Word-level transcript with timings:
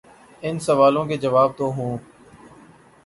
ان 0.41 0.59
سوالوں 0.59 1.05
کے 1.05 1.17
جواب 1.17 1.49
تو 1.57 1.65
ہوں۔ 1.73 1.97